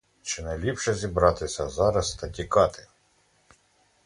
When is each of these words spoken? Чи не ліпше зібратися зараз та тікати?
Чи 0.23 0.41
не 0.43 0.57
ліпше 0.57 0.93
зібратися 0.93 1.69
зараз 1.69 2.15
та 2.15 2.29
тікати? 2.29 2.87